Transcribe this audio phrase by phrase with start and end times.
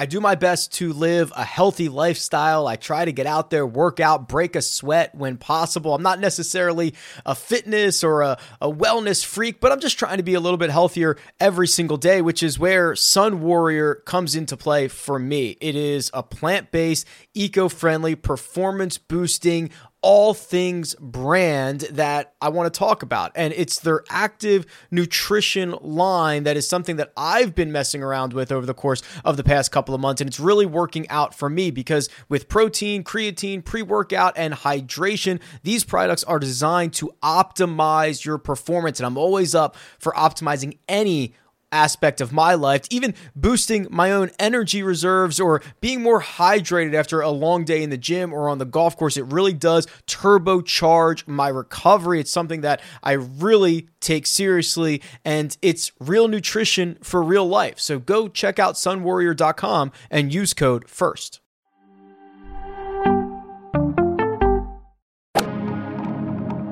[0.00, 2.66] I do my best to live a healthy lifestyle.
[2.66, 5.94] I try to get out there, work out, break a sweat when possible.
[5.94, 6.94] I'm not necessarily
[7.26, 10.56] a fitness or a, a wellness freak, but I'm just trying to be a little
[10.56, 15.58] bit healthier every single day, which is where Sun Warrior comes into play for me.
[15.60, 19.68] It is a plant based, eco friendly, performance boosting,
[20.02, 23.32] all things brand that I want to talk about.
[23.34, 28.50] And it's their active nutrition line that is something that I've been messing around with
[28.50, 30.20] over the course of the past couple of months.
[30.20, 35.40] And it's really working out for me because with protein, creatine, pre workout, and hydration,
[35.62, 39.00] these products are designed to optimize your performance.
[39.00, 41.34] And I'm always up for optimizing any
[41.72, 47.20] aspect of my life, even boosting my own energy reserves or being more hydrated after
[47.20, 49.16] a long day in the gym or on the golf course.
[49.16, 52.20] It really does turbocharge my recovery.
[52.20, 57.78] It's something that I really take seriously and it's real nutrition for real life.
[57.78, 61.40] So go check out sunwarrior.com and use code FIRST.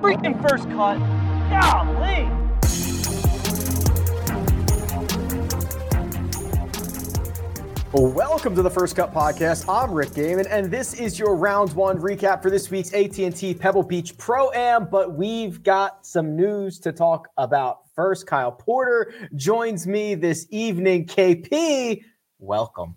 [0.00, 0.98] Freaking first cut.
[1.50, 2.37] Golly.
[7.94, 9.64] Welcome to the First Cut Podcast.
[9.66, 13.82] I'm Rick Gehman, and this is your round one recap for this week's AT&T Pebble
[13.82, 14.84] Beach Pro Am.
[14.90, 18.26] But we've got some news to talk about first.
[18.26, 21.06] Kyle Porter joins me this evening.
[21.06, 22.02] KP,
[22.38, 22.96] welcome.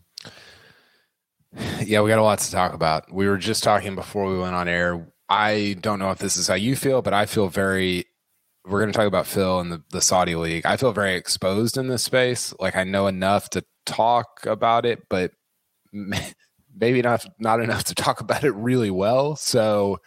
[1.82, 3.14] Yeah, we got a lot to talk about.
[3.14, 5.08] We were just talking before we went on air.
[5.30, 8.08] I don't know if this is how you feel, but I feel very
[8.66, 10.66] we're going to talk about Phil and the, the Saudi League.
[10.66, 12.54] I feel very exposed in this space.
[12.60, 15.32] Like I know enough to talk about it, but
[15.92, 19.36] maybe not not enough to talk about it really well.
[19.36, 20.00] So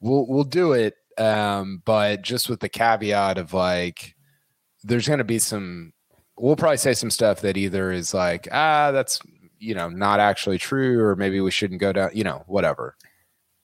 [0.00, 4.14] we'll we'll do it, um, but just with the caveat of like,
[4.82, 5.92] there's going to be some.
[6.36, 9.20] We'll probably say some stuff that either is like, ah, that's
[9.58, 12.10] you know not actually true, or maybe we shouldn't go down.
[12.12, 12.96] You know, whatever.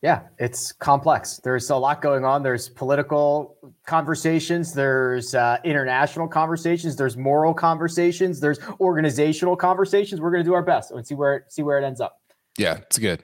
[0.02, 1.40] Yeah, it's complex.
[1.44, 2.42] There's a lot going on.
[2.42, 10.20] There's political conversations, there's uh, international conversations, there's moral conversations, there's organizational conversations.
[10.20, 12.18] We're going to do our best and see where it, see where it ends up.
[12.56, 13.22] Yeah, it's good.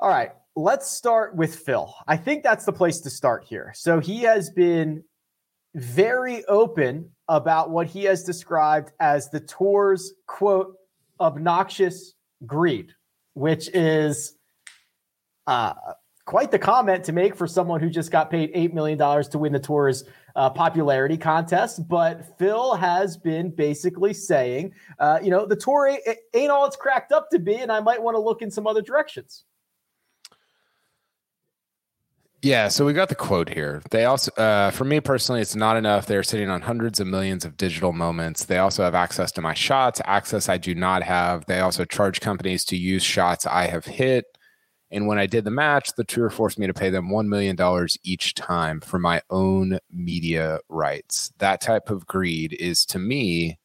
[0.00, 1.94] All right, let's start with Phil.
[2.06, 3.72] I think that's the place to start here.
[3.74, 5.02] So he has been
[5.74, 10.74] very open about what he has described as the tour's quote
[11.20, 12.14] obnoxious
[12.44, 12.92] greed,
[13.34, 14.36] which is
[15.46, 15.72] uh,
[16.28, 19.50] quite the comment to make for someone who just got paid $8 million to win
[19.50, 20.04] the tour's
[20.36, 21.88] uh, popularity contest.
[21.88, 26.02] But Phil has been basically saying, uh, you know, the tour ain't,
[26.34, 28.66] ain't all it's cracked up to be, and I might want to look in some
[28.66, 29.44] other directions.
[32.42, 33.80] Yeah, so we got the quote here.
[33.90, 36.04] They also, uh, for me personally, it's not enough.
[36.04, 38.44] They're sitting on hundreds of millions of digital moments.
[38.44, 41.46] They also have access to my shots, access I do not have.
[41.46, 44.26] They also charge companies to use shots I have hit.
[44.90, 47.56] And when I did the match, the tour forced me to pay them $1 million
[48.02, 51.32] each time for my own media rights.
[51.38, 53.58] That type of greed is to me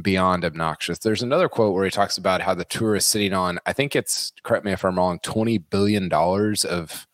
[0.00, 0.98] beyond obnoxious.
[0.98, 3.96] There's another quote where he talks about how the tour is sitting on, I think
[3.96, 7.06] it's, correct me if I'm wrong, $20 billion of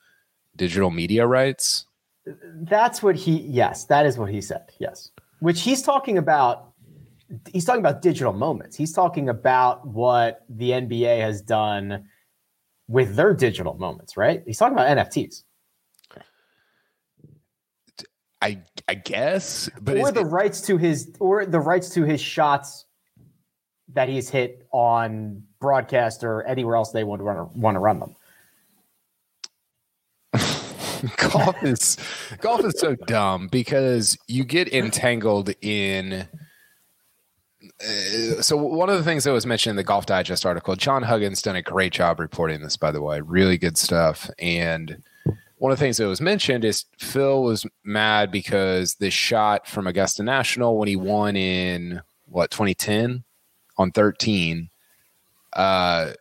[0.57, 1.87] digital media rights.
[2.27, 4.65] That's what he, yes, that is what he said.
[4.81, 5.11] Yes.
[5.39, 6.73] Which he's talking about
[7.53, 8.77] he's talking about digital moments.
[8.77, 12.09] He's talking about what the NBA has done
[12.89, 14.43] with their digital moments, right?
[14.47, 15.43] He's talking about NFTs.
[18.43, 22.21] I I guess, but or the it, rights to his or the rights to his
[22.21, 22.85] shots
[23.95, 28.01] that he's hit on broadcast or anywhere else they want to run want to run
[28.01, 28.15] them.
[31.17, 31.97] golf is
[32.41, 36.29] golf is so dumb because you get entangled in
[37.81, 41.03] uh, so one of the things that was mentioned in the Golf Digest article, John
[41.03, 44.31] Huggan's done a great job reporting this, by the way, really good stuff.
[44.39, 45.03] And
[45.59, 49.87] one of the things that was mentioned is Phil was mad because this shot from
[49.87, 53.25] Augusta National when he won in what 2010
[53.79, 54.71] on 13,
[55.53, 56.13] uh,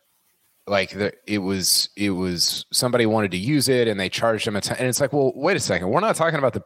[0.68, 4.56] like the, it was it was somebody wanted to use it and they charged him
[4.56, 4.77] a ton.
[4.80, 6.63] And it's like, well, wait a second, we're not talking about the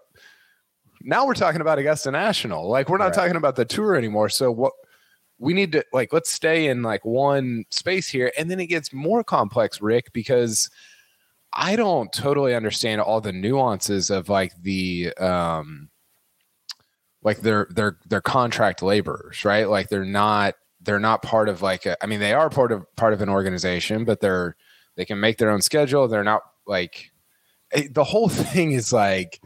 [1.02, 2.68] now we're talking about Augusta National.
[2.68, 3.14] Like we're not right.
[3.14, 4.30] talking about the tour anymore.
[4.30, 4.74] So what
[5.40, 8.94] we need to like let's stay in like one space here and then it gets
[8.94, 10.70] more complex rick because
[11.54, 15.90] i don't totally understand all the nuances of like the um
[17.24, 21.86] like they're they're they're contract laborers right like they're not they're not part of like
[21.86, 24.56] a, I mean they are part of part of an organization but they're
[24.96, 27.12] they can make their own schedule they're not like
[27.74, 29.42] eh, the whole thing is like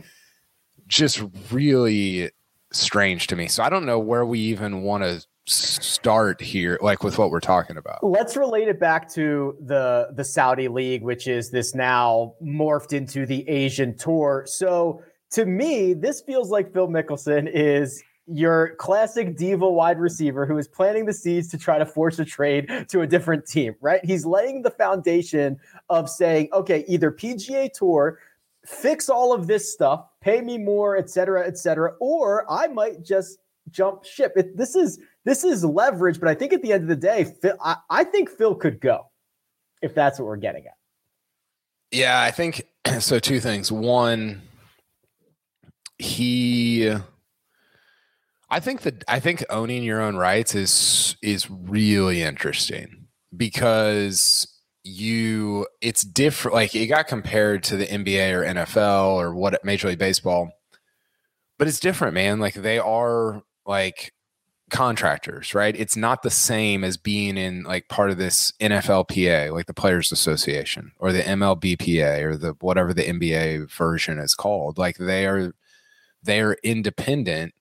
[0.93, 2.29] just really
[2.71, 3.47] strange to me.
[3.47, 7.41] So I don't know where we even want to start here like with what we're
[7.41, 8.03] talking about.
[8.03, 13.25] Let's relate it back to the the saudi league which is this now morphed into
[13.25, 14.45] the asian tour.
[14.47, 15.01] So
[15.31, 20.69] to me this feels like phil mickelson is your classic diva wide receiver who is
[20.69, 23.99] planting the seeds to try to force a trade to a different team right?
[24.05, 25.57] He's laying the foundation
[25.89, 28.17] of saying okay either pga tour
[28.65, 33.03] fix all of this stuff pay me more et cetera et cetera or i might
[33.03, 33.37] just
[33.69, 36.89] jump ship it, this is this is leverage, but I think at the end of
[36.89, 39.09] the day, Phil, I, I think Phil could go
[39.81, 40.73] if that's what we're getting at.
[41.91, 42.63] Yeah, I think
[42.99, 43.19] so.
[43.19, 43.71] Two things.
[43.71, 44.41] One,
[45.97, 46.93] he,
[48.49, 54.47] I think that I think owning your own rights is is really interesting because
[54.83, 56.55] you it's different.
[56.55, 60.51] Like it got compared to the NBA or NFL or what Major League Baseball,
[61.57, 62.39] but it's different, man.
[62.39, 64.13] Like they are like
[64.69, 65.75] contractors, right?
[65.75, 70.11] It's not the same as being in like part of this NFLPA, like the Players
[70.11, 74.77] Association or the MLBPA or the whatever the NBA version is called.
[74.77, 75.53] Like they are
[76.23, 77.53] they are independent.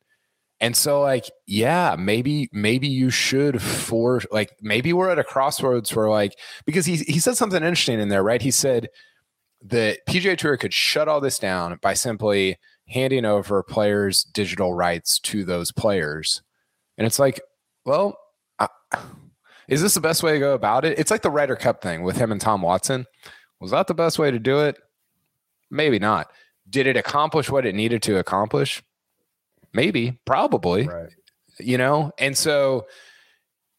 [0.62, 5.94] And so like yeah, maybe maybe you should for like maybe we're at a crossroads
[5.94, 8.40] where like because he he said something interesting in there, right?
[8.40, 8.88] He said
[9.64, 15.18] that PGA Tour could shut all this down by simply handing over players' digital rights
[15.18, 16.42] to those players
[16.98, 17.40] and it's like,
[17.84, 18.18] well,
[18.58, 18.68] uh,
[19.68, 20.98] is this the best way to go about it?
[20.98, 23.06] It's like the Ryder Cup thing with him and Tom Watson.
[23.60, 24.76] Was that the best way to do it?
[25.70, 26.30] Maybe not.
[26.68, 28.82] Did it accomplish what it needed to accomplish?
[29.74, 30.86] Maybe, probably.
[30.86, 31.10] Right.
[31.58, 32.86] You know, and so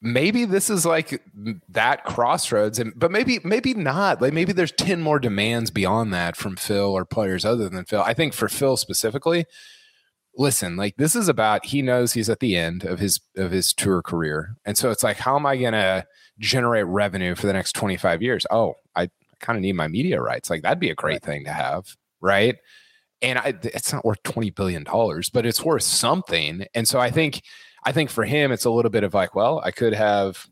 [0.02, 1.22] maybe this is like
[1.70, 6.36] that crossroads and but maybe maybe not like maybe there's 10 more demands beyond that
[6.36, 9.46] from phil or players other than phil i think for phil specifically
[10.36, 13.74] listen, like this is about he knows he's at the end of his of his
[13.74, 14.56] tour career.
[14.66, 16.06] And so it's like, how am I gonna
[16.40, 18.46] generate revenue for the next 25 years?
[18.50, 19.10] Oh, I
[19.40, 20.50] kind of need my media rights.
[20.50, 22.56] Like that'd be a great thing to have, right?
[23.24, 26.66] And I, it's not worth 20 billion dollars, but it's worth something.
[26.76, 27.42] And so I think
[27.86, 30.46] I think for him, it's a little bit of like, well, I could have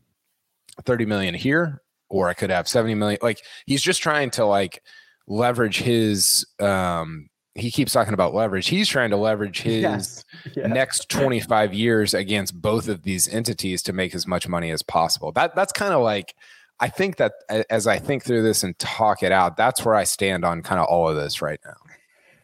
[0.84, 3.18] 30 million here, or I could have 70 million.
[3.22, 4.82] Like he's just trying to like
[5.28, 8.68] leverage his um he keeps talking about leverage.
[8.68, 10.24] He's trying to leverage his yes.
[10.56, 10.66] yeah.
[10.66, 15.32] next 25 years against both of these entities to make as much money as possible.
[15.32, 16.34] That that's kind of like
[16.80, 17.34] I think that
[17.70, 20.80] as I think through this and talk it out, that's where I stand on kind
[20.80, 21.74] of all of this right now.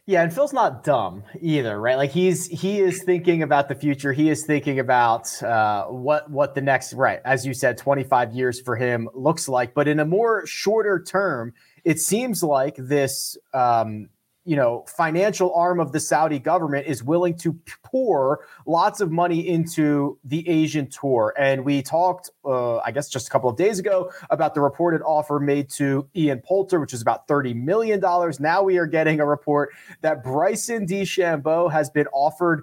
[0.09, 1.99] Yeah, and Phil's not dumb either, right?
[1.99, 4.11] Like he's he is thinking about the future.
[4.11, 8.59] He is thinking about uh, what what the next right, as you said, 25 years
[8.59, 9.75] for him looks like.
[9.75, 11.53] But in a more shorter term,
[11.85, 14.09] it seems like this um,
[14.49, 17.53] you know financial arm of the Saudi government is willing to
[17.83, 21.35] pour lots of money into the Asian tour.
[21.39, 25.03] And we talked, uh, I guess, just a couple of days ago about the reported
[25.03, 28.41] offer made to Ian Poulter, which is about thirty million dollars.
[28.41, 29.69] Now we are getting a report
[30.00, 32.62] that Bryson DeChambeau has been offered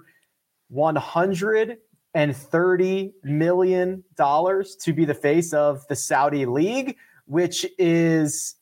[0.68, 1.78] one hundred
[2.14, 6.96] and thirty million dollars to be the face of the Saudi league,
[7.26, 8.56] which is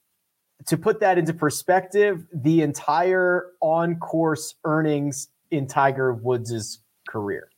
[0.66, 7.48] to put that into perspective, the entire on course earnings in Tiger Woods' career.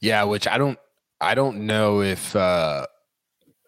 [0.00, 0.78] Yeah, which I don't
[1.20, 2.86] I don't know if uh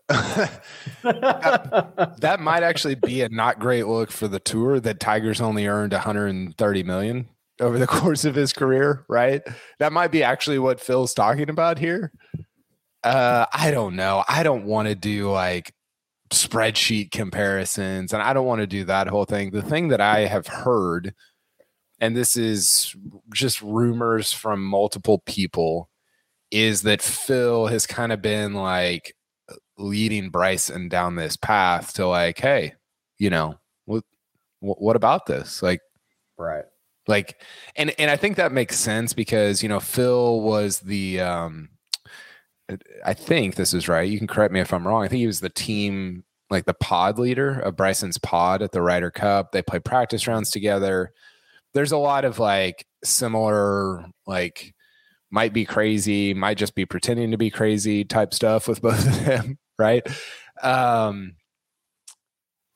[0.09, 0.61] that,
[2.21, 5.93] that, might actually be a not great look for the tour that Tiger's only earned
[5.93, 7.29] 130 million
[7.61, 9.43] over the course of his career, right?
[9.79, 12.13] That might be actually what Phil's talking about here.
[13.03, 14.25] Uh, I don't know.
[14.29, 15.73] I don't want to do like
[16.31, 19.51] spreadsheet comparisons and I don't want to do that whole thing.
[19.51, 21.15] The thing that I have heard
[22.01, 22.95] and this is
[23.33, 25.89] just rumors from multiple people
[26.51, 29.15] is that Phil has kind of been like
[29.79, 32.75] leading Bryson down this path to like hey,
[33.19, 34.05] you know, what
[34.61, 35.63] what about this?
[35.63, 35.81] Like
[36.39, 36.65] right.
[37.09, 37.41] Like
[37.77, 41.69] and and I think that makes sense because, you know, Phil was the um
[43.05, 44.09] I think this is right.
[44.09, 45.05] You can correct me if I'm wrong.
[45.05, 48.83] I think he was the team, like the pod leader of Bryson's pod at the
[48.83, 49.53] Ryder Cup.
[49.53, 51.13] They play practice rounds together.
[51.75, 54.75] There's a lot of like similar, like
[55.31, 59.25] might be crazy, might just be pretending to be crazy type stuff with both of
[59.25, 60.07] them, right?
[60.63, 61.37] Um,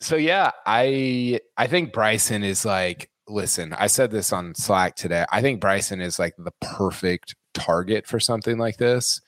[0.00, 5.24] so yeah, I I think Bryson is like, listen, I said this on Slack today.
[5.32, 9.20] I think Bryson is like the perfect target for something like this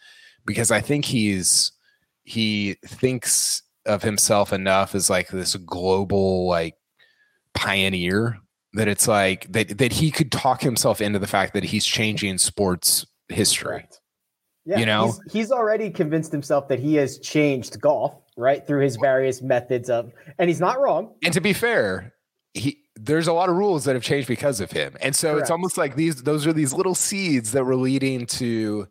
[0.45, 1.73] because I think he's
[2.25, 6.77] he thinks of himself enough as like this global like
[7.55, 8.39] pioneer
[8.75, 12.39] that it's like that that he could talk himself into the fact that he's changing
[12.39, 13.87] sports history.
[14.65, 18.83] Yeah, you know, he's, he's, already convinced himself that he has changed golf, right, through
[18.83, 21.17] his various methods of, and he's not wrong.
[21.25, 22.15] And to be fair,
[22.55, 25.43] he there's a lot of rules that have changed because of him, and so Correct.
[25.43, 28.87] it's almost like these those are these little seeds that were leading to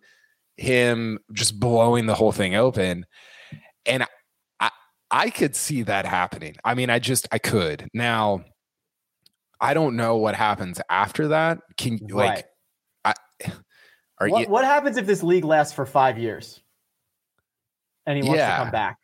[0.61, 3.05] him just blowing the whole thing open,
[3.85, 4.05] and
[4.59, 4.69] I
[5.09, 6.55] I could see that happening.
[6.63, 8.45] I mean, I just I could now.
[9.63, 11.59] I don't know what happens after that.
[11.77, 12.47] Can you like
[13.05, 13.15] right.
[13.43, 13.51] I
[14.19, 16.61] are what, you, what happens if this league lasts for five years
[18.05, 18.57] and he wants yeah.
[18.57, 18.97] to come back?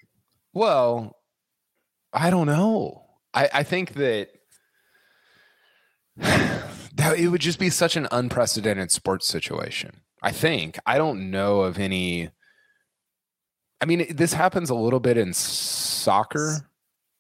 [0.54, 1.16] Well,
[2.14, 3.04] I don't know.
[3.34, 4.30] I, I think that
[6.18, 10.02] that it would just be such an unprecedented sports situation.
[10.22, 12.30] I think I don't know of any.
[13.80, 16.68] I mean, this happens a little bit in soccer.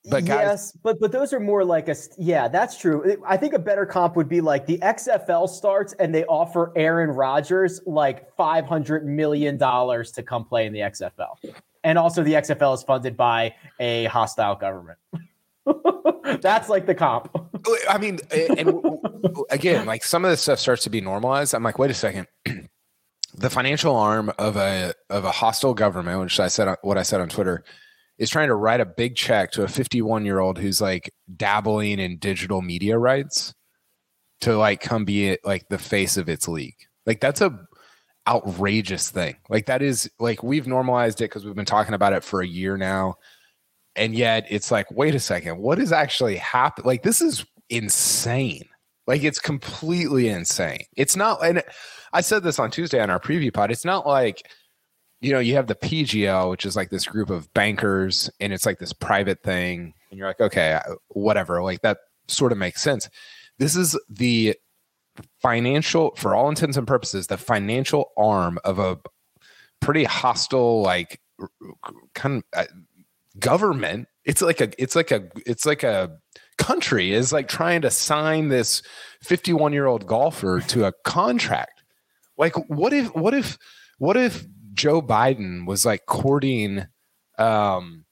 [0.09, 3.17] But guys, yes, but but those are more like a yeah, that's true.
[3.25, 7.09] I think a better comp would be like the XFL starts and they offer Aaron
[7.09, 11.35] Rodgers like five hundred million dollars to come play in the XFL,
[11.83, 14.97] and also the XFL is funded by a hostile government.
[16.41, 17.29] that's like the comp.
[17.65, 18.81] Oh, I mean, and
[19.49, 21.53] again, like some of this stuff starts to be normalized.
[21.53, 22.27] I'm like, wait a second.
[23.37, 27.21] the financial arm of a of a hostile government, which I said what I said
[27.21, 27.63] on Twitter
[28.17, 31.99] is trying to write a big check to a 51 year old who's like dabbling
[31.99, 33.53] in digital media rights
[34.41, 36.77] to like come be it, like the face of its league.
[37.05, 37.57] Like that's a
[38.27, 39.35] outrageous thing.
[39.49, 42.47] Like that is like we've normalized it because we've been talking about it for a
[42.47, 43.15] year now.
[43.95, 46.87] And yet it's like, wait a second, what is actually happening?
[46.87, 48.67] Like this is insane.
[49.05, 50.85] Like it's completely insane.
[50.95, 51.63] It's not and
[52.13, 53.71] I said this on Tuesday on our preview pod.
[53.71, 54.49] It's not like
[55.19, 58.65] you know, you have the PGL, which is like this group of bankers, and it's
[58.65, 61.97] like this private thing, and you're like, okay, whatever, like that
[62.27, 63.09] sort of makes sense.
[63.57, 64.55] This is the
[65.41, 68.99] financial, for all intents and purposes, the financial arm of a
[69.79, 71.19] pretty hostile, like
[72.13, 72.67] kind of uh,
[73.39, 74.07] government.
[74.23, 76.19] It's like a, it's like a, it's like a
[76.59, 78.81] country is like trying to sign this
[79.23, 81.76] 51 year old golfer to a contract.
[82.37, 83.57] Like, what if, what if,
[83.97, 86.85] what if Joe Biden was like courting
[87.39, 88.05] um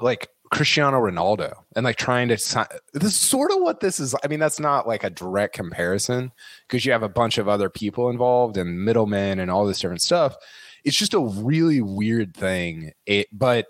[0.00, 4.14] like Cristiano Ronaldo and like trying to sign this is sort of what this is.
[4.24, 6.32] I mean, that's not like a direct comparison
[6.66, 10.02] because you have a bunch of other people involved and middlemen and all this different
[10.02, 10.36] stuff.
[10.84, 12.92] It's just a really weird thing.
[13.04, 13.66] It, but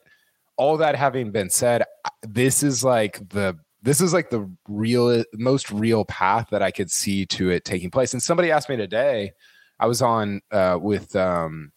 [0.57, 1.83] all that having been said,
[2.23, 6.91] this is like the this is like the real most real path that I could
[6.91, 8.13] see to it taking place.
[8.13, 9.33] And somebody asked me today,
[9.79, 11.73] I was on uh, with um,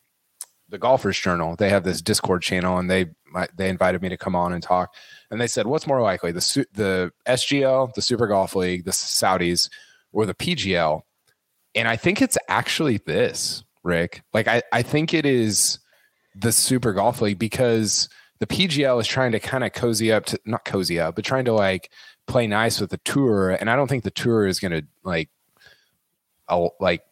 [0.70, 1.56] the Golfers Journal.
[1.56, 3.08] They have this Discord channel, and they
[3.56, 4.94] they invited me to come on and talk.
[5.30, 9.70] And they said, "What's more likely, the the SGL, the Super Golf League, the Saudis,
[10.12, 11.02] or the PGL?"
[11.76, 14.24] And I think it's actually this, Rick.
[14.34, 15.80] Like I I think it is
[16.36, 20.40] the Super Golf League because the PGL is trying to kind of cozy up to
[20.46, 21.92] not cozy up, but trying to like
[22.28, 23.52] play nice with the tour.
[23.52, 25.30] And I don't think the tour is going to like,
[26.80, 27.04] like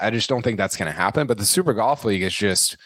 [0.00, 1.26] I just don't think that's going to happen.
[1.26, 2.76] But the Super Golf League is just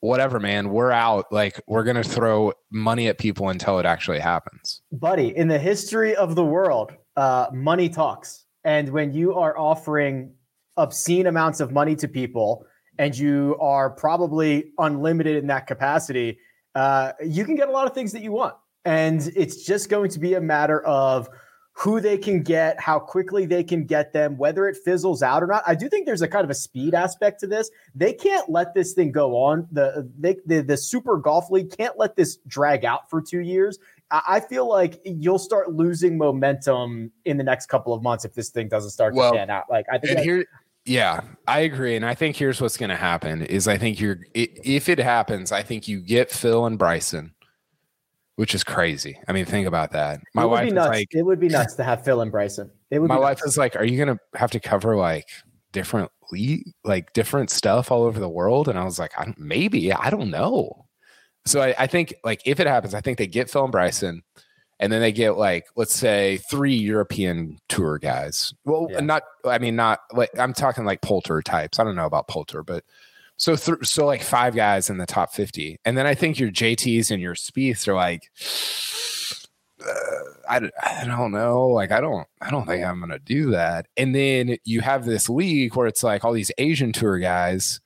[0.00, 0.70] whatever, man.
[0.70, 1.26] We're out.
[1.32, 4.82] Like we're going to throw money at people until it actually happens.
[4.92, 8.44] Buddy, in the history of the world, uh, money talks.
[8.64, 10.34] And when you are offering
[10.76, 12.66] obscene amounts of money to people
[12.98, 16.38] and you are probably unlimited in that capacity,
[16.74, 18.54] uh, you can get a lot of things that you want.
[18.84, 21.28] And it's just going to be a matter of
[21.76, 25.46] who they can get, how quickly they can get them, whether it fizzles out or
[25.48, 25.62] not.
[25.66, 27.68] I do think there's a kind of a speed aspect to this.
[27.96, 29.66] They can't let this thing go on.
[29.72, 33.78] The they, the, the Super Golf League can't let this drag out for two years.
[34.10, 38.50] I feel like you'll start losing momentum in the next couple of months if this
[38.50, 39.64] thing doesn't start well, to pan out.
[39.68, 40.44] Like I think and here,
[40.84, 44.20] yeah, I agree, and I think here's what's going to happen: is I think you're
[44.34, 47.33] if it happens, I think you get Phil and Bryson
[48.36, 49.18] which is crazy.
[49.28, 50.20] I mean, think about that.
[50.34, 52.70] My wife is like, it would be nuts to have Phil and Bryson.
[52.90, 53.08] It would.
[53.08, 55.28] My wife is like, are you gonna have to cover like
[55.72, 56.10] different
[56.84, 58.68] like different stuff all over the world?
[58.68, 60.86] And I was like, I maybe I don't know.
[61.46, 64.22] So I, I think like if it happens, I think they get Phil and Bryson,
[64.80, 68.52] and then they get like let's say three European tour guys.
[68.64, 69.00] Well, yeah.
[69.00, 71.78] not I mean not like I'm talking like Poulter types.
[71.78, 72.84] I don't know about Poulter, but
[73.36, 75.78] so, th- so like five guys in the top 50.
[75.84, 78.22] And then I think your JTs and your Spieths are like,
[79.84, 81.68] uh, I, I don't know.
[81.68, 83.86] Like, I don't, I don't think I'm going to do that.
[83.96, 87.80] And then you have this league where it's like all these Asian tour guys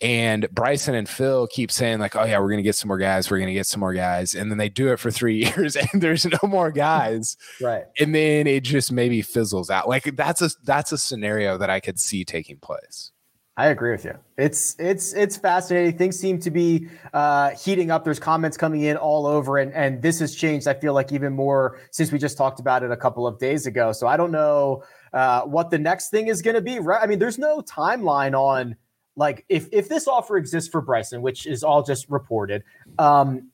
[0.00, 3.30] and Bryson and Phil keep saying like, "Oh yeah, we're gonna get some more guys.
[3.30, 6.02] We're gonna get some more guys," and then they do it for three years, and
[6.02, 7.36] there's no more guys.
[7.62, 7.84] right.
[7.98, 9.88] And then it just maybe fizzles out.
[9.88, 13.12] Like that's a that's a scenario that I could see taking place.
[13.58, 14.14] I agree with you.
[14.36, 15.96] It's it's it's fascinating.
[15.96, 18.04] Things seem to be uh, heating up.
[18.04, 20.68] There's comments coming in all over, and and this has changed.
[20.68, 23.66] I feel like even more since we just talked about it a couple of days
[23.66, 23.92] ago.
[23.92, 24.82] So I don't know
[25.14, 26.80] uh, what the next thing is going to be.
[26.80, 27.02] Right?
[27.02, 28.76] I mean, there's no timeline on
[29.16, 32.62] like if if this offer exists for Bryson, which is all just reported.
[32.98, 33.52] Um,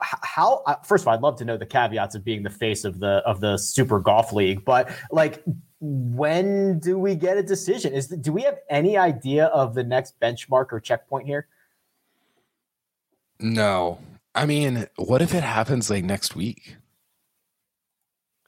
[0.00, 3.00] how first of all, I'd love to know the caveats of being the face of
[3.00, 5.42] the of the Super Golf League, but like
[5.80, 7.92] when do we get a decision?
[7.92, 11.46] Is do we have any idea of the next benchmark or checkpoint here?
[13.40, 13.98] No.
[14.34, 16.76] I mean, what if it happens like next week?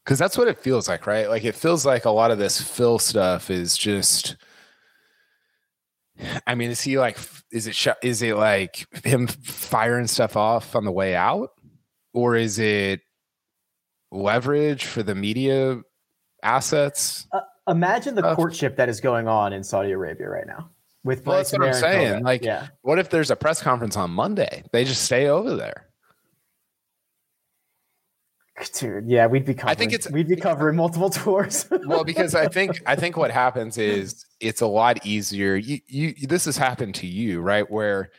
[0.04, 1.28] Because that's what it feels like, right?
[1.28, 4.36] Like it feels like a lot of this Phil stuff is just.
[6.46, 7.18] I mean, is he like?
[7.52, 7.96] Is it?
[8.02, 11.50] Is it like him firing stuff off on the way out,
[12.12, 13.00] or is it
[14.10, 15.80] leverage for the media
[16.42, 17.26] assets.
[17.32, 20.70] Uh, imagine the uh, courtship that is going on in Saudi Arabia right now.
[21.02, 22.24] With well, that's what I'm saying.
[22.24, 22.68] Like, yeah.
[22.82, 24.64] what if there's a press conference on Monday?
[24.72, 25.86] They just stay over there.
[28.74, 29.70] Dude, yeah, we'd be covering.
[29.70, 31.66] I think it's we'd be covering multiple tours.
[31.86, 35.56] well, because I think I think what happens is it's a lot easier.
[35.56, 37.68] You you this has happened to you, right?
[37.70, 38.10] Where,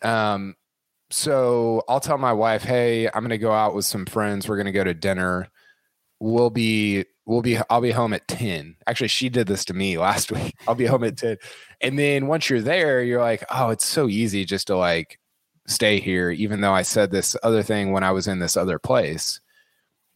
[0.00, 0.54] um,
[1.10, 4.48] so I'll tell my wife, hey, I'm going to go out with some friends.
[4.48, 5.48] We're going to go to dinner.
[6.18, 8.76] We'll be we'll be I'll be home at 10.
[8.86, 10.54] Actually, she did this to me last week.
[10.66, 11.36] I'll be home at 10.
[11.80, 15.20] And then once you're there, you're like, oh, it's so easy just to like
[15.66, 18.78] stay here, even though I said this other thing when I was in this other
[18.78, 19.40] place.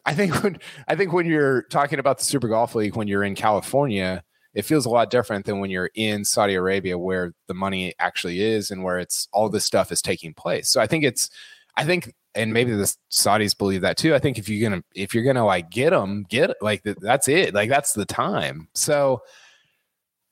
[0.04, 3.24] I think when I think when you're talking about the Super Golf League, when you're
[3.24, 7.54] in California, it feels a lot different than when you're in Saudi Arabia, where the
[7.54, 10.68] money actually is and where it's all this stuff is taking place.
[10.68, 11.30] So I think it's,
[11.76, 14.14] I think and maybe the Saudis believe that too.
[14.14, 17.54] I think if you're gonna if you're gonna like get them, get like that's it.
[17.54, 18.68] Like that's the time.
[18.74, 19.22] So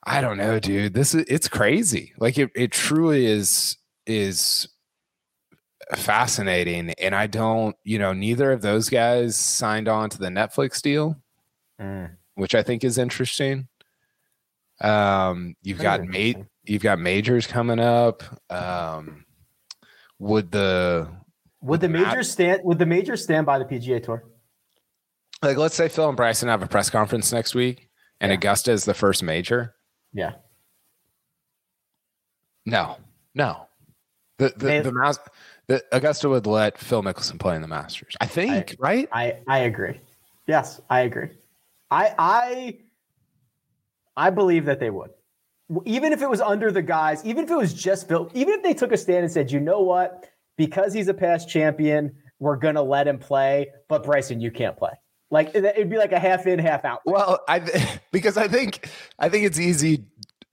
[0.05, 0.95] I don't know, dude.
[0.95, 2.13] This is it's crazy.
[2.19, 3.77] Like it it truly is
[4.07, 4.69] is
[5.97, 6.91] fascinating.
[6.99, 11.17] And I don't, you know, neither of those guys signed on to the Netflix deal,
[11.81, 12.11] mm.
[12.35, 13.69] which I think is interesting.
[14.81, 18.23] Um, you've got mate, you've got majors coming up.
[18.49, 19.25] Um,
[20.19, 21.09] would the
[21.63, 22.63] would the majors stand?
[22.65, 24.25] Would the majors stand by the PGA Tour?
[25.43, 27.89] Like, let's say Phil and Bryson have a press conference next week,
[28.21, 28.37] and yeah.
[28.37, 29.75] Augusta is the first major.
[30.13, 30.35] Yeah.
[32.67, 32.97] No,
[33.35, 33.67] no.
[34.39, 35.19] The the the,
[35.67, 38.17] the Augusta would let Phil Mickelson play in the Masters.
[38.21, 39.09] I think, I, right?
[39.13, 40.01] I I agree.
[40.47, 41.29] Yes, I agree.
[41.91, 42.79] I I
[44.17, 45.11] I believe that they would.
[45.85, 48.63] Even if it was under the guise, even if it was just Phil, even if
[48.63, 50.29] they took a stand and said, you know what,
[50.61, 53.69] because he's a past champion, we're gonna let him play.
[53.89, 54.91] But Bryson, you can't play.
[55.31, 57.01] Like it'd be like a half in, half out.
[57.07, 60.05] Well, I because I think I think it's easy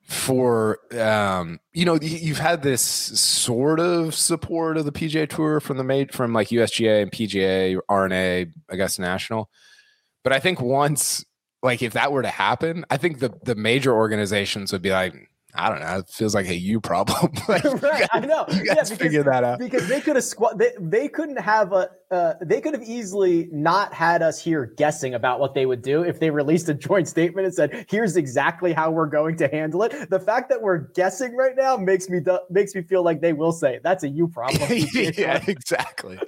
[0.04, 5.76] for um you know you've had this sort of support of the PGA Tour from
[5.76, 9.50] the made from like USGA and PGA R&A Augusta National,
[10.24, 11.26] but I think once
[11.62, 15.30] like if that were to happen, I think the the major organizations would be like
[15.58, 15.98] I don't know.
[15.98, 17.32] It feels like a you problem.
[17.48, 18.46] like, right, guys, I know.
[18.50, 21.74] You guys yeah, figure that out because they could have squ- they, they couldn't have
[21.74, 25.82] a uh, they could have easily not had us here guessing about what they would
[25.82, 29.48] do if they released a joint statement and said, "Here's exactly how we're going to
[29.48, 33.20] handle it." The fact that we're guessing right now makes me makes me feel like
[33.22, 34.62] they will say that's a you problem.
[34.94, 36.20] yeah, exactly.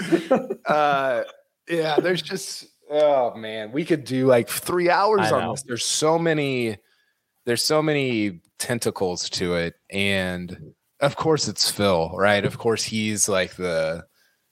[0.65, 1.23] uh,
[1.69, 5.63] yeah, there's just oh man, we could do like three hours on this.
[5.63, 6.77] There's so many.
[7.45, 13.27] There's so many tentacles to it and of course it's phil right of course he's
[13.29, 14.03] like the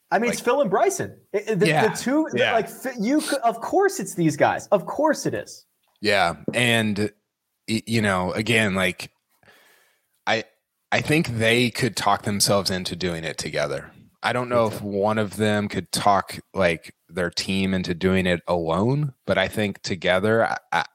[0.10, 1.18] I mean, like, it's Phil and Bryson.
[1.34, 2.54] The, yeah, the two, yeah.
[2.54, 4.68] like you, of course, it's these guys.
[4.68, 5.66] Of course, it is.
[6.00, 7.12] Yeah, and
[7.68, 9.12] you know, again, like
[10.26, 10.46] I,
[10.92, 13.92] I think they could talk themselves into doing it together.
[14.24, 18.42] I don't know if one of them could talk like their team into doing it
[18.48, 20.86] alone, but I think together, I, I,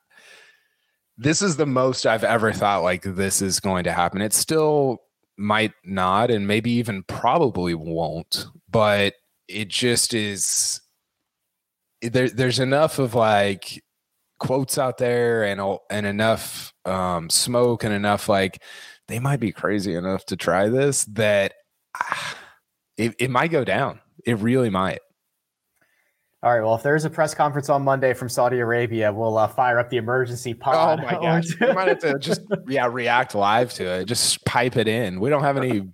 [1.22, 4.20] this is the most I've ever thought like this is going to happen.
[4.20, 5.02] It still
[5.36, 9.14] might not, and maybe even probably won't, but
[9.48, 10.80] it just is.
[12.00, 13.82] There, there's enough of like
[14.40, 18.60] quotes out there and and enough um, smoke and enough like
[19.06, 21.54] they might be crazy enough to try this that
[21.96, 22.36] ah,
[22.96, 24.00] it, it might go down.
[24.24, 24.98] It really might.
[26.42, 26.60] All right.
[26.60, 29.90] Well, if there's a press conference on Monday from Saudi Arabia, we'll uh, fire up
[29.90, 30.98] the emergency pod.
[30.98, 31.46] Oh my gosh!
[31.60, 34.06] we might have to just yeah react live to it.
[34.06, 35.20] Just pipe it in.
[35.20, 35.88] We don't have any.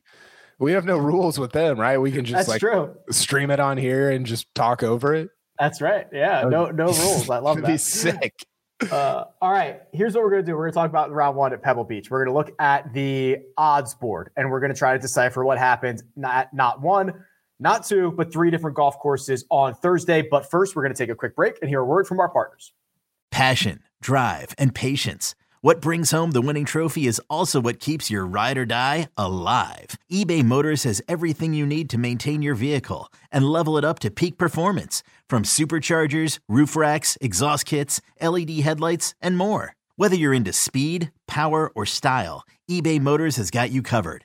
[0.59, 1.99] We have no rules with them, right?
[1.99, 2.97] We can just That's like true.
[3.11, 5.29] stream it on here and just talk over it.
[5.59, 6.07] That's right.
[6.13, 6.45] Yeah.
[6.49, 7.29] No no rules.
[7.29, 7.67] I love that.
[7.67, 8.35] Be sick.
[8.93, 10.55] Uh, all right, here's what we're going to do.
[10.57, 12.13] We're going to talk about round one at Pebble Beach.
[12.13, 15.45] We're going to look at the odds board, and we're going to try to decipher
[15.45, 16.05] what happened.
[16.15, 17.13] Not not one,
[17.61, 20.23] not two, but three different golf courses on Thursday.
[20.23, 22.29] But first, we're going to take a quick break and hear a word from our
[22.29, 22.73] partners.
[23.31, 25.35] Passion, drive, and patience.
[25.61, 29.99] What brings home the winning trophy is also what keeps your ride or die alive.
[30.11, 34.11] eBay Motors has everything you need to maintain your vehicle and level it up to
[34.11, 39.75] peak performance from superchargers, roof racks, exhaust kits, LED headlights, and more.
[39.97, 44.25] Whether you're into speed, power, or style, eBay Motors has got you covered.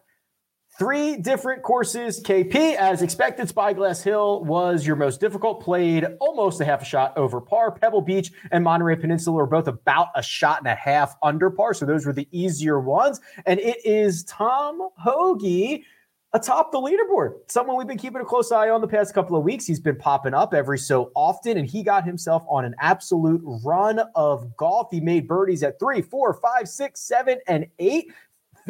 [0.79, 2.23] Three different courses.
[2.23, 7.15] KP, as expected, Spyglass Hill was your most difficult, played almost a half a shot
[7.17, 7.71] over par.
[7.71, 11.73] Pebble Beach and Monterey Peninsula were both about a shot and a half under par.
[11.73, 13.19] So those were the easier ones.
[13.45, 15.81] And it is Tom Hoge
[16.33, 17.33] atop the leaderboard.
[17.47, 19.65] Someone we've been keeping a close eye on the past couple of weeks.
[19.65, 23.99] He's been popping up every so often, and he got himself on an absolute run
[24.15, 24.87] of golf.
[24.91, 28.11] He made birdies at three, four, five, six, seven, and eight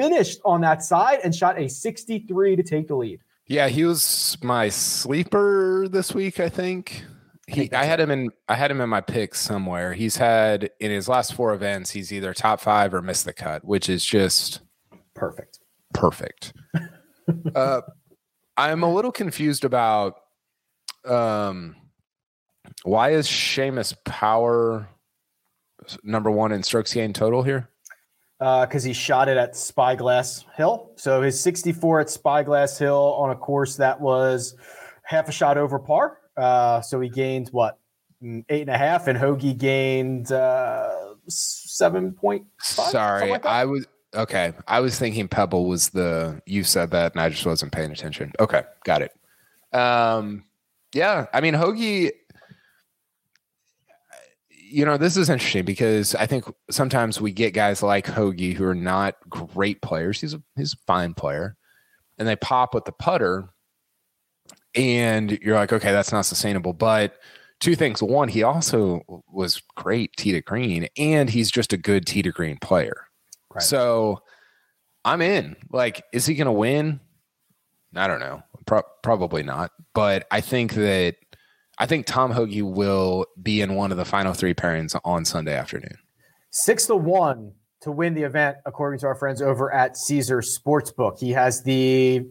[0.02, 3.22] finished on that side and shot a 63 to take the lead.
[3.48, 7.04] Yeah, he was my sleeper this week, I think.
[7.48, 9.94] He, I had him in I had him in my picks somewhere.
[9.94, 13.66] He's had in his last four events, he's either top five or missed the cut,
[13.66, 14.62] which is just
[15.16, 15.60] perfect.
[15.94, 16.54] Perfect.
[17.56, 17.82] uh,
[18.56, 20.16] I'm a little confused about
[21.04, 21.76] um,
[22.84, 24.88] why is Seamus Power
[26.04, 27.70] number one in strokes gained total here?
[28.42, 30.94] Because uh, he shot it at Spyglass Hill.
[30.96, 34.56] So his 64 at Spyglass Hill on a course that was
[35.04, 36.18] half a shot over par.
[36.36, 37.78] Uh, so he gained what
[38.24, 42.48] mm, eight and a half, and Hoge gained uh, seven point.
[42.62, 44.54] Sorry, like I was okay.
[44.68, 48.32] I was thinking Pebble was the you said that, and I just wasn't paying attention.
[48.40, 49.12] Okay, got it.
[49.72, 50.46] Um,
[50.94, 52.12] yeah, I mean Hoge
[54.72, 58.66] you know, this is interesting because I think sometimes we get guys like Hoge who
[58.66, 60.22] are not great players.
[60.22, 61.56] He's a he's a fine player,
[62.18, 63.50] and they pop with the putter,
[64.74, 66.74] and you're like, okay, that's not sustainable.
[66.74, 67.16] But
[67.60, 72.06] two things: one, he also was great tee to green, and he's just a good
[72.06, 73.08] tee to green player.
[73.54, 73.64] Right.
[73.64, 74.22] So
[75.04, 75.56] I'm in.
[75.72, 77.00] Like, is he going to win?
[77.96, 78.44] I don't know.
[78.66, 79.72] Pro- probably not.
[79.94, 81.16] But I think that
[81.78, 85.56] I think Tom Hoge will be in one of the final three pairings on Sunday
[85.56, 85.98] afternoon.
[86.52, 91.20] Six to one to win the event, according to our friends over at Caesar Sportsbook.
[91.20, 92.26] He has the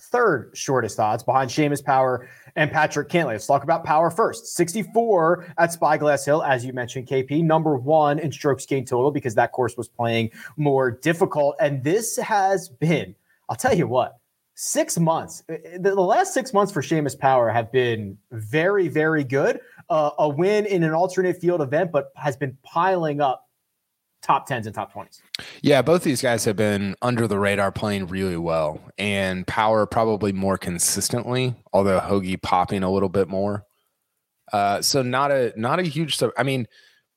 [0.00, 3.32] third shortest odds behind Seamus Power and Patrick Cantlay.
[3.32, 4.46] Let's talk about Power first.
[4.56, 9.34] 64 at Spyglass Hill, as you mentioned, KP, number one in strokes gained total because
[9.34, 11.56] that course was playing more difficult.
[11.60, 13.14] And this has been,
[13.48, 14.18] I'll tell you what,
[14.54, 15.42] six months.
[15.48, 19.60] Uh, uh, the, last six months for Seamus Power have been very, very good.
[19.90, 23.48] Uh, a win in an alternate field event, but has been piling up
[24.22, 25.20] top tens and top twenties.
[25.60, 30.32] Yeah, both these guys have been under the radar playing really well, and Power probably
[30.32, 33.66] more consistently, although Hoge popping a little bit more.
[34.52, 36.18] Uh, so not a not a huge.
[36.38, 36.66] I mean,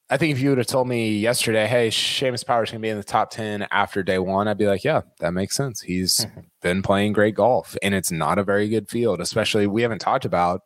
[0.09, 2.97] I think if you would have told me yesterday, hey, Seamus Powers to be in
[2.97, 5.81] the top 10 after day one, I'd be like, yeah, that makes sense.
[5.81, 6.25] He's
[6.61, 10.23] been playing great golf and it's not a very good field, especially we haven't talked
[10.23, 10.61] about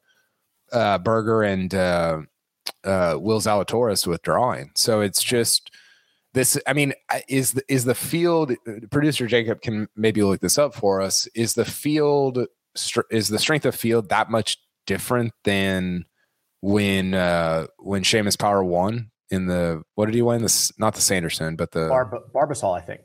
[0.71, 2.19] uh, Berger and uh,
[2.83, 4.71] uh, Will Zalatoris withdrawing.
[4.75, 5.71] So it's just
[6.33, 6.57] this.
[6.67, 6.93] I mean,
[7.27, 8.53] is the, is the field,
[8.91, 11.27] producer Jacob can maybe look this up for us.
[11.33, 12.45] Is the field,
[13.09, 16.05] is the strength of field that much different than
[16.61, 20.41] when uh when Seamus Power won in the what did he win?
[20.41, 23.01] This not the Sanderson, but the Barb- Barbasol, I think.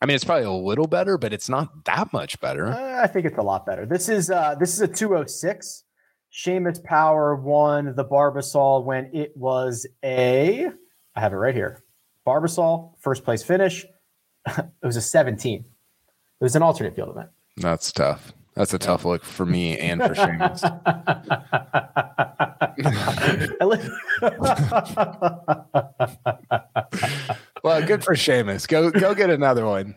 [0.00, 2.68] I mean, it's probably a little better, but it's not that much better.
[2.68, 3.86] Uh, I think it's a lot better.
[3.86, 5.84] This is uh this is a 206.
[6.32, 10.66] Seamus Power won the Barbasol when it was a
[11.16, 11.82] I have it right here.
[12.26, 13.84] Barbasol, first place finish.
[14.46, 15.60] it was a 17.
[15.60, 15.64] It
[16.44, 17.30] was an alternate field event.
[17.56, 18.32] That's tough.
[18.54, 20.62] That's a tough look for me and for Seamus.
[27.64, 28.68] well, good for Seamus.
[28.68, 29.94] Go go get another one.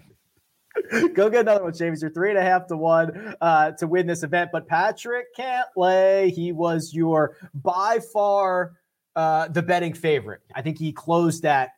[1.13, 2.01] Go get another one, Seamus.
[2.01, 4.51] You're three and a half to one uh, to win this event.
[4.51, 8.73] But Patrick Cantlay, he was your by far
[9.15, 10.41] uh, the betting favorite.
[10.55, 11.71] I think he closed that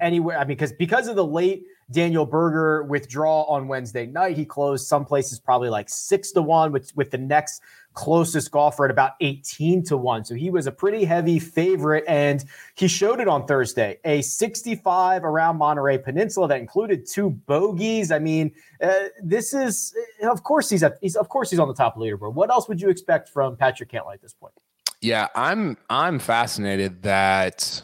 [0.00, 0.38] anywhere.
[0.38, 4.86] I mean, because because of the late Daniel Berger withdraw on Wednesday night, he closed
[4.86, 7.62] some places probably like six to one, with with the next
[7.96, 10.26] closest golfer at about 18 to 1.
[10.26, 12.44] So he was a pretty heavy favorite and
[12.74, 13.98] he showed it on Thursday.
[14.04, 18.12] A 65 around Monterey Peninsula that included two bogeys.
[18.12, 21.74] I mean, uh, this is of course he's at, he's of course he's on the
[21.74, 22.34] top leaderboard.
[22.34, 24.52] What else would you expect from Patrick Cantlay at this point?
[25.00, 27.82] Yeah, I'm I'm fascinated that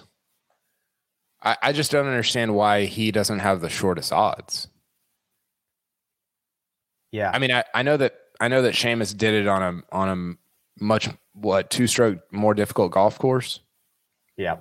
[1.42, 4.68] I, I just don't understand why he doesn't have the shortest odds.
[7.10, 7.30] Yeah.
[7.32, 10.08] I mean, I, I know that I know that Seamus did it on a on
[10.08, 13.60] a much what two stroke more difficult golf course.
[14.36, 14.58] Yeah.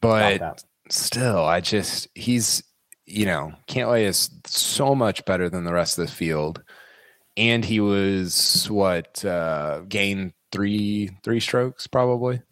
[0.00, 2.62] But still, I just he's
[3.06, 6.62] you know, Cantlay is so much better than the rest of the field.
[7.36, 12.42] And he was what uh gained three three strokes probably.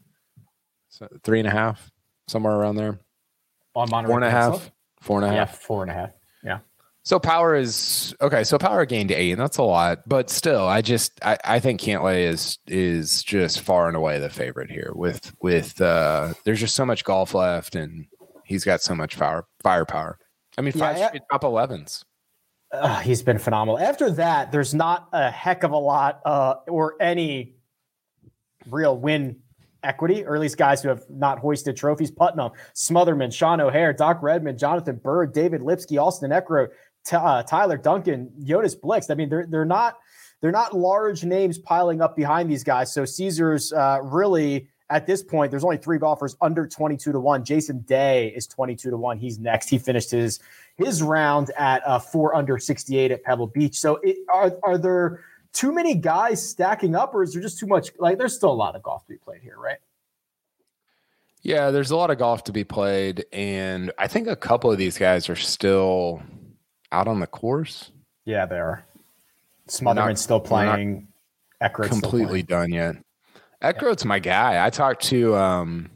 [0.89, 1.91] So three and a half,
[2.29, 3.01] somewhere around there.
[3.75, 4.59] On Monterey Four and a Peninsula?
[4.59, 4.71] half.
[5.01, 5.37] Four and a half.
[5.37, 6.11] Yeah, four and a half.
[6.45, 6.59] Yeah.
[7.03, 8.45] So power is okay.
[8.45, 10.01] So power gained eight, and that's a lot.
[10.07, 14.29] But still, I just I, I think Cantlay is is just far and away the
[14.29, 14.93] favorite here.
[14.95, 18.07] With with uh, there's just so much golf left, and
[18.45, 20.19] he's got so much power firepower.
[20.59, 22.05] I mean, five Yeah, straight top elevens.
[22.71, 23.79] Uh, he's been phenomenal.
[23.79, 27.55] After that, there's not a heck of a lot uh, or any
[28.67, 29.41] real win
[29.83, 32.11] equity, or at least guys who have not hoisted trophies.
[32.11, 36.69] Putnam, Smotherman, Sean O'Hair, Doc Redman, Jonathan Byrd, David Lipsky, Austin Eckroat,
[37.05, 39.11] T- uh, Tyler Duncan, Jonas Blixt.
[39.11, 39.99] I mean, they're they're not
[40.41, 42.93] they're not large names piling up behind these guys.
[42.93, 47.45] So Caesars uh, really at this point, there's only three golfers under 22 to one.
[47.45, 49.19] Jason Day is 22 to one.
[49.19, 49.69] He's next.
[49.69, 50.41] He finished his
[50.77, 53.79] his round at uh, four under 68 at Pebble Beach.
[53.79, 57.67] So it, are are there too many guys stacking up, or is there just too
[57.67, 57.91] much?
[57.99, 59.79] Like, there's still a lot of golf to be played here, right?
[61.43, 64.79] Yeah, there's a lot of golf to be played, and I think a couple of
[64.79, 66.23] these guys are still
[66.93, 67.91] out on the course.
[68.25, 68.85] Yeah, they are.
[69.69, 71.09] Smotherman's still playing.
[71.63, 72.71] Eckroat's completely playing.
[72.71, 72.97] done yet.
[73.63, 74.65] Eckroat's my guy.
[74.65, 75.91] I talked to um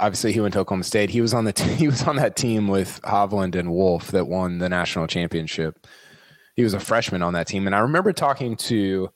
[0.00, 1.10] obviously he went to Oklahoma State.
[1.10, 4.26] He was on the t- he was on that team with Hovland and Wolf that
[4.26, 5.86] won the national championship.
[6.58, 7.68] He was a freshman on that team.
[7.68, 9.10] And I remember talking to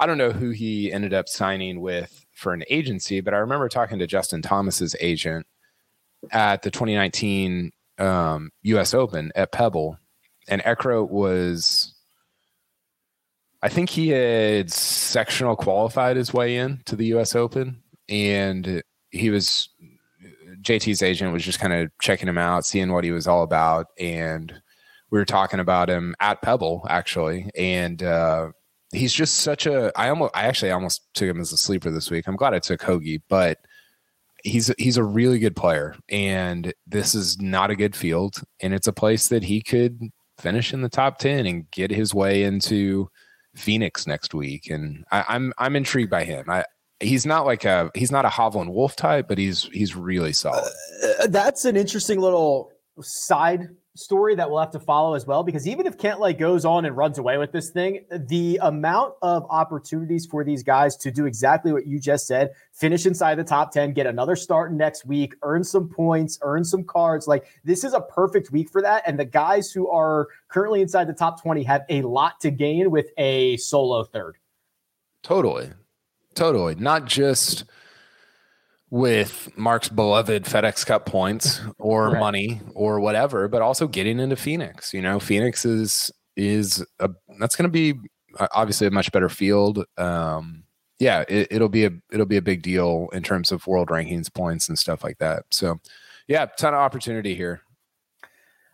[0.00, 3.68] I don't know who he ended up signing with for an agency, but I remember
[3.68, 5.46] talking to Justin Thomas's agent
[6.32, 9.96] at the 2019 um, US Open at Pebble.
[10.48, 11.94] And Eckroat was
[13.62, 17.36] I think he had sectional qualified his way in to the U.S.
[17.36, 19.68] Open, and he was
[20.62, 23.86] JT's agent was just kind of checking him out, seeing what he was all about,
[24.00, 24.52] and
[25.10, 28.48] we were talking about him at Pebble actually, and uh,
[28.92, 29.92] he's just such a.
[29.98, 32.26] I almost, I actually almost took him as a sleeper this week.
[32.26, 33.58] I'm glad I took Hoge, but
[34.44, 38.86] he's he's a really good player, and this is not a good field, and it's
[38.86, 40.00] a place that he could
[40.38, 43.08] finish in the top ten and get his way into
[43.56, 46.48] Phoenix next week, and I, I'm I'm intrigued by him.
[46.48, 46.64] I
[47.00, 50.72] he's not like a he's not a Hovland Wolf type, but he's he's really solid.
[51.20, 53.68] Uh, that's an interesting little side
[53.98, 55.42] story that we'll have to follow as well.
[55.42, 59.44] Because even if Cantlay goes on and runs away with this thing, the amount of
[59.50, 63.72] opportunities for these guys to do exactly what you just said, finish inside the top
[63.72, 67.26] 10, get another start next week, earn some points, earn some cards.
[67.26, 69.02] Like this is a perfect week for that.
[69.06, 72.90] And the guys who are currently inside the top 20 have a lot to gain
[72.90, 74.36] with a solo third.
[75.22, 75.70] Totally,
[76.34, 76.76] totally.
[76.76, 77.64] Not just
[78.90, 82.20] with Mark's beloved FedEx Cup points or Right.
[82.20, 84.94] money or whatever, but also getting into Phoenix.
[84.94, 87.94] You know, Phoenix is is a that's going to be
[88.38, 89.84] uh, obviously a much better field.
[89.96, 90.64] Um,
[90.98, 94.32] yeah, it, it'll be a it'll be a big deal in terms of world rankings
[94.32, 95.44] points and stuff like that.
[95.50, 95.80] So,
[96.26, 97.60] yeah, ton of opportunity here.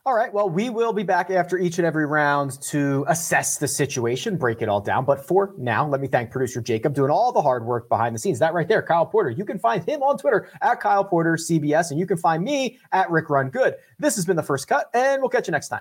[0.07, 0.31] All right.
[0.35, 4.61] Well, we will be back after each and every round to assess the situation, break
[4.61, 5.07] it all down.
[5.07, 8.19] But for now, let me thank producer Jacob doing all the hard work behind the
[8.19, 8.39] scenes.
[8.39, 9.31] That right there, Kyle Porter.
[9.31, 12.79] You can find him on Twitter at Kyle Porter CBS, and you can find me
[12.93, 13.77] at Rick Run Good.
[13.99, 15.81] This has been the first cut, and we'll catch you next time.